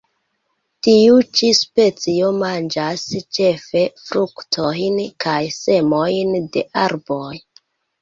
Tiu 0.85 1.19
ĉi 1.39 1.49
specio 1.57 2.31
manĝas 2.39 3.05
ĉefe 3.39 3.85
fruktojn 4.09 5.01
kaj 5.29 5.39
semojn 5.61 6.37
de 6.59 6.69
arboj. 6.91 7.35